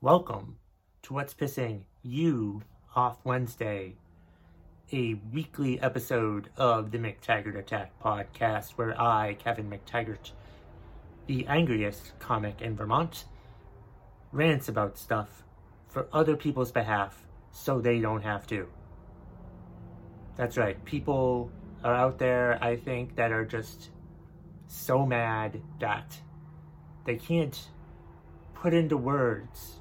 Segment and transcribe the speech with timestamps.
[0.00, 0.58] Welcome
[1.02, 2.62] to What's Pissing You
[2.94, 3.96] Off Wednesday,
[4.92, 10.30] a weekly episode of the McTaggart Attack podcast where I, Kevin McTaggart,
[11.26, 13.24] the angriest comic in Vermont,
[14.30, 15.42] rants about stuff
[15.88, 18.68] for other people's behalf so they don't have to.
[20.36, 21.50] That's right, people
[21.82, 23.90] are out there, I think, that are just
[24.68, 26.16] so mad that
[27.04, 27.60] they can't
[28.54, 29.77] put into words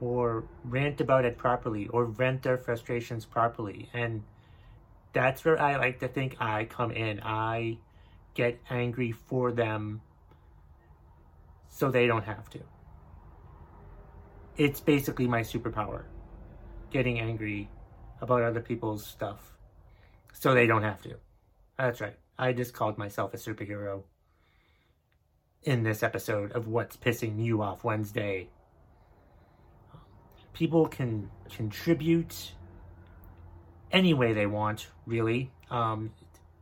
[0.00, 3.88] or rant about it properly or vent their frustrations properly.
[3.92, 4.22] And
[5.12, 7.20] that's where I like to think I come in.
[7.22, 7.78] I
[8.34, 10.00] get angry for them
[11.68, 12.60] so they don't have to.
[14.56, 16.04] It's basically my superpower
[16.90, 17.70] getting angry
[18.20, 19.56] about other people's stuff
[20.32, 21.16] so they don't have to.
[21.78, 22.16] That's right.
[22.38, 24.02] I just called myself a superhero
[25.62, 28.48] in this episode of What's Pissing You Off Wednesday.
[30.52, 32.52] People can contribute
[33.92, 35.50] any way they want, really.
[35.70, 36.12] Um,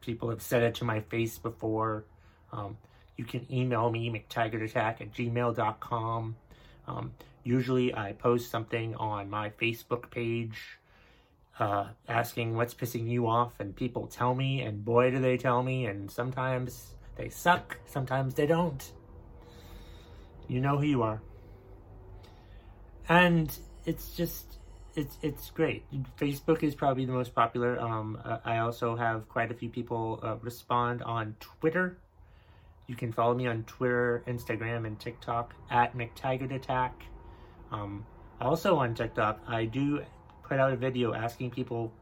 [0.00, 2.04] people have said it to my face before.
[2.52, 2.76] Um,
[3.16, 6.36] you can email me, mctaggartattack at gmail.com.
[6.86, 10.78] Um, usually I post something on my Facebook page
[11.58, 15.62] uh, asking what's pissing you off, and people tell me, and boy, do they tell
[15.62, 18.92] me, and sometimes they suck, sometimes they don't.
[20.48, 21.22] You know who you are.
[23.08, 23.56] And
[23.86, 24.58] it's just,
[24.94, 25.84] it's it's great.
[26.18, 27.78] Facebook is probably the most popular.
[27.80, 31.98] Um, I also have quite a few people uh, respond on Twitter.
[32.86, 37.02] You can follow me on Twitter, Instagram, and TikTok at McTaggart Attack.
[37.72, 38.06] Um,
[38.40, 40.02] also on TikTok, I do
[40.44, 41.92] put out a video asking people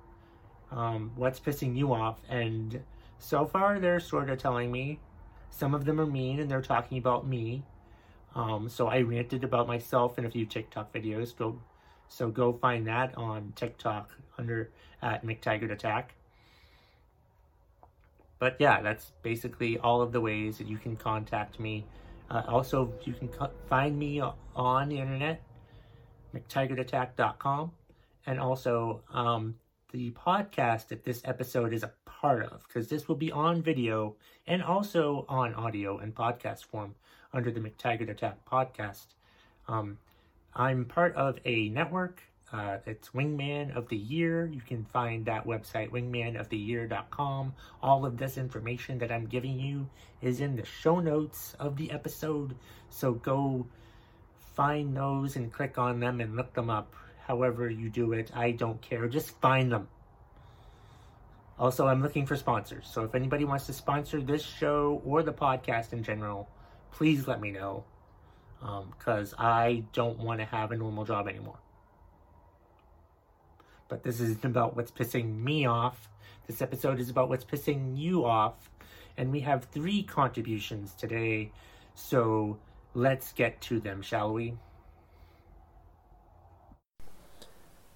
[0.71, 2.83] um, what's pissing you off, and
[3.19, 5.01] so far they're sort of telling me.
[5.51, 7.63] Some of them are mean and they're talking about me.
[8.35, 11.37] Um, so I ranted about myself in a few TikTok videos.
[11.37, 11.61] Go,
[12.09, 14.71] so go find that on TikTok under
[15.03, 16.15] at McTaggart Attack.
[18.39, 21.87] But yeah, that's basically all of the ways that you can contact me.
[22.31, 25.43] Uh, also, you can co- find me on the internet,
[26.35, 27.73] McTaggartattack.com,
[28.27, 29.55] and also um,
[29.93, 34.17] the podcast that this episode is a part of, because this will be on video
[34.47, 36.95] and also on audio and podcast form
[37.33, 39.07] under the McTaggart Attack podcast.
[39.69, 39.99] Um,
[40.57, 42.23] I'm part of a network.
[42.53, 44.47] Uh, it's Wingman of the Year.
[44.47, 47.55] You can find that website, wingmanoftheyear.com.
[47.83, 49.89] All of this information that I'm giving you
[50.23, 52.55] is in the show notes of the episode.
[52.91, 53.67] So go
[54.55, 56.95] find those and click on them and look them up.
[57.27, 59.09] However, you do it, I don't care.
[59.09, 59.89] Just find them.
[61.59, 62.87] Also, I'm looking for sponsors.
[62.89, 66.49] So if anybody wants to sponsor this show or the podcast in general,
[66.93, 67.85] please let me know.
[68.65, 71.59] Because um, I don't want to have a normal job anymore.
[73.89, 76.09] But this isn't about what's pissing me off.
[76.47, 78.71] This episode is about what's pissing you off.
[79.19, 81.53] And we have three contributions today.
[81.95, 82.59] So
[82.95, 84.55] let's get to them, shall we?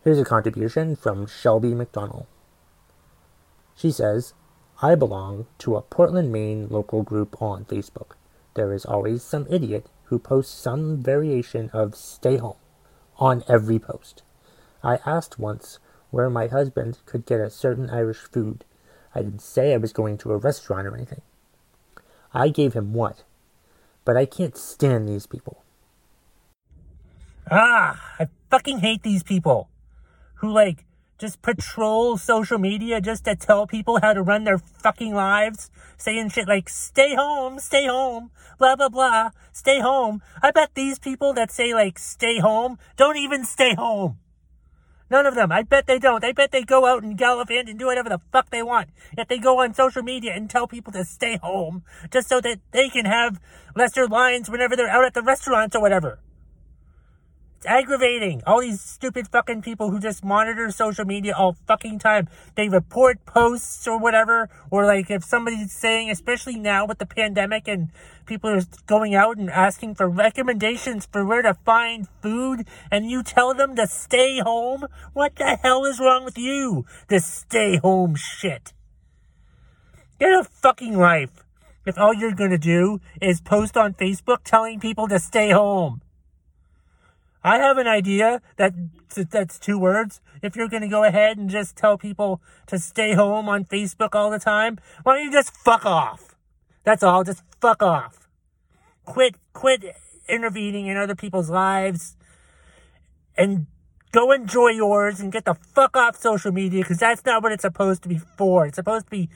[0.05, 2.27] Here's a contribution from Shelby McDonald.
[3.75, 4.35] She says,
[4.83, 8.13] I belong to a Portland, Maine local group on Facebook.
[8.55, 12.57] There is always some idiot who posts some variation of stay home
[13.19, 14.23] on every post.
[14.83, 15.79] I asked once
[16.11, 18.65] where my husband could get a certain Irish food.
[19.15, 21.23] I didn't say I was going to a restaurant or anything.
[22.33, 23.25] I gave him what?
[24.05, 25.63] But I can't stand these people.
[27.51, 29.69] Ah, I fucking hate these people
[30.37, 30.85] who like
[31.19, 36.31] just patrol social media just to tell people how to run their fucking lives, saying
[36.31, 40.23] shit like, stay home, stay home, blah, blah, blah, stay home.
[40.43, 44.19] I bet these people that say like, stay home, don't even stay home.
[45.11, 45.51] None of them.
[45.51, 46.23] I bet they don't.
[46.23, 48.91] I bet they go out and gallivant and do whatever the fuck they want.
[49.17, 52.61] Yet they go on social media and tell people to stay home just so that
[52.73, 53.41] they can have
[53.75, 56.21] lesser lines whenever they're out at the restaurants or whatever.
[57.59, 58.41] It's aggravating.
[58.47, 62.29] All these stupid fucking people who just monitor social media all fucking time.
[62.55, 67.67] They report posts or whatever, or like if somebody's saying, especially now with the pandemic
[67.67, 67.91] and
[68.27, 73.25] people are going out and asking for recommendations for where to find food, and you
[73.25, 74.85] tell them to stay home?
[75.13, 76.87] What the hell is wrong with you?
[77.09, 78.73] This stay home shit.
[80.21, 81.45] Get a fucking life.
[81.85, 86.03] If all you're gonna do is post on Facebook telling people to stay home.
[87.43, 88.75] I have an idea that
[89.31, 90.21] that's two words.
[90.43, 94.15] If you're going to go ahead and just tell people to stay home on Facebook
[94.15, 96.37] all the time, why don't you just fuck off?
[96.85, 97.25] That's all.
[97.25, 98.29] Just fuck off.
[99.05, 99.85] Quit, quit
[100.29, 102.17] intervening in other people's lives
[103.37, 103.67] and
[104.13, 107.63] go enjoy yours and get the fuck off social media because that's not what it's
[107.63, 108.67] supposed to be for.
[108.67, 109.29] It's supposed to be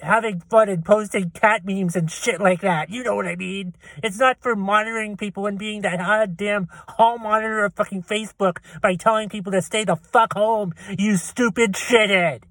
[0.00, 2.90] having fun and posting cat memes and shit like that.
[2.90, 3.74] You know what I mean?
[4.02, 8.94] It's not for monitoring people and being that goddamn hall monitor of fucking Facebook by
[8.96, 12.42] telling people to stay the fuck home, you stupid shithead.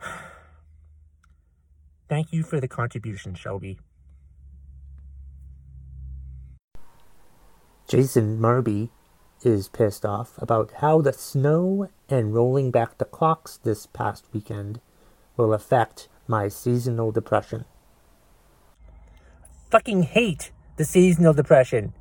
[2.08, 3.78] Thank you for the contribution, Shelby.
[7.88, 8.90] Jason Marby
[9.44, 14.80] is pissed off about how the snow and rolling back the clocks this past weekend
[15.36, 17.64] will affect my seasonal depression.
[19.70, 21.94] Fucking hate the seasonal depression.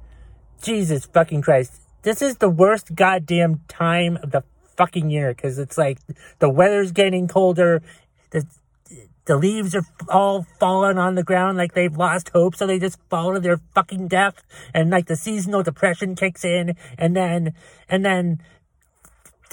[0.62, 1.81] Jesus fucking Christ.
[2.04, 4.44] This is the worst goddamn time of the
[4.75, 6.00] fucking year because it's like
[6.40, 7.81] the weather's getting colder.
[8.31, 8.46] The
[9.25, 13.00] the leaves are all falling on the ground like they've lost hope, so they just
[13.10, 14.44] fall to their fucking death,
[14.74, 17.54] and like the seasonal depression kicks in, and then,
[17.88, 18.42] and then,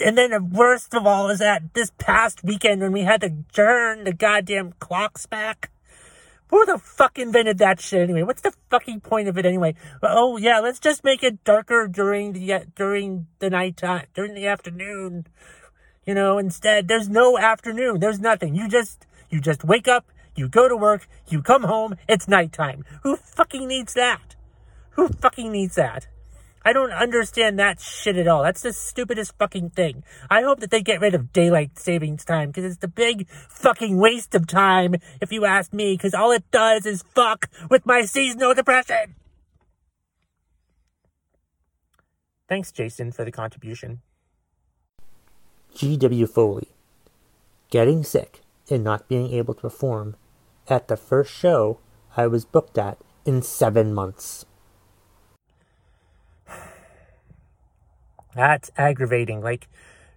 [0.04, 3.32] and then the worst of all is that this past weekend when we had to
[3.52, 5.70] turn the goddamn clocks back.
[6.48, 8.22] Who the fuck invented that shit anyway?
[8.22, 9.74] What's the fucking point of it anyway?
[10.02, 14.46] Oh yeah, let's just make it darker during the during the night time, during the
[14.46, 15.26] afternoon.
[16.06, 18.00] You know, instead, there's no afternoon.
[18.00, 18.54] There's nothing.
[18.54, 22.84] You just you just wake up, you go to work, you come home, it's nighttime.
[23.02, 24.36] Who fucking needs that?
[24.92, 26.08] Who fucking needs that?
[26.64, 28.42] I don't understand that shit at all.
[28.42, 30.04] That's the stupidest fucking thing.
[30.28, 33.96] I hope that they get rid of daylight savings time because it's the big fucking
[33.96, 38.02] waste of time, if you ask me, because all it does is fuck with my
[38.02, 39.14] seasonal depression.
[42.48, 44.00] Thanks, Jason, for the contribution.
[45.74, 46.26] G.W.
[46.26, 46.68] Foley.
[47.70, 48.40] Getting sick
[48.70, 50.16] and not being able to perform
[50.68, 51.78] at the first show
[52.16, 54.46] I was booked at in seven months.
[58.34, 59.40] That's aggravating.
[59.40, 59.68] Like,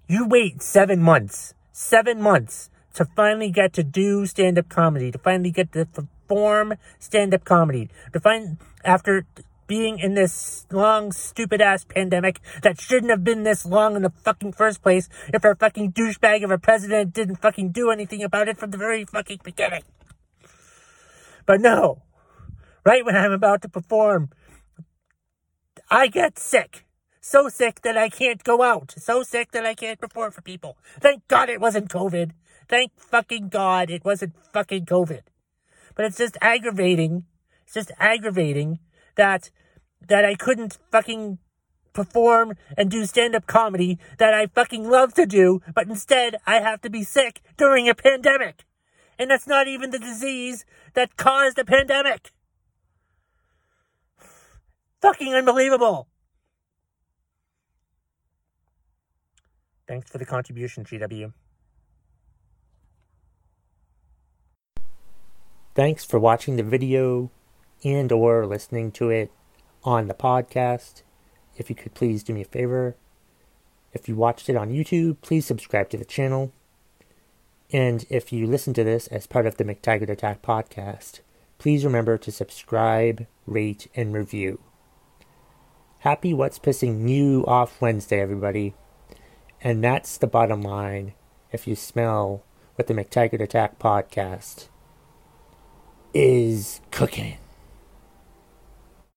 [0.07, 5.17] you wait seven months, seven months to finally get to do stand up comedy, to
[5.17, 9.25] finally get to perform stand up comedy, to find, after
[9.67, 14.09] being in this long, stupid ass pandemic that shouldn't have been this long in the
[14.09, 18.49] fucking first place if our fucking douchebag of a president didn't fucking do anything about
[18.49, 19.83] it from the very fucking beginning.
[21.45, 22.01] But no,
[22.85, 24.29] right when I'm about to perform,
[25.89, 26.85] I get sick.
[27.21, 28.95] So sick that I can't go out.
[28.97, 30.77] So sick that I can't perform for people.
[30.99, 32.31] Thank God it wasn't COVID.
[32.67, 35.21] Thank fucking God it wasn't fucking COVID.
[35.93, 37.25] But it's just aggravating.
[37.63, 38.79] It's just aggravating
[39.15, 39.51] that
[40.07, 41.37] that I couldn't fucking
[41.93, 46.59] perform and do stand up comedy that I fucking love to do, but instead I
[46.59, 48.65] have to be sick during a pandemic.
[49.19, 50.65] And that's not even the disease
[50.95, 52.31] that caused the pandemic.
[55.01, 56.07] Fucking unbelievable.
[59.91, 61.33] Thanks for the contribution, GW.
[65.75, 67.29] Thanks for watching the video
[67.83, 69.33] and or listening to it
[69.83, 71.01] on the podcast.
[71.57, 72.95] If you could please do me a favor.
[73.91, 76.53] If you watched it on YouTube, please subscribe to the channel.
[77.73, 81.19] And if you listen to this as part of the McTaggart Attack podcast,
[81.57, 84.61] please remember to subscribe, rate, and review.
[85.99, 88.73] Happy What's Pissing You Off Wednesday, everybody.
[89.63, 91.13] And that's the bottom line
[91.51, 92.43] if you smell
[92.75, 94.69] what the McTaggart Attack podcast
[96.13, 97.37] is cooking.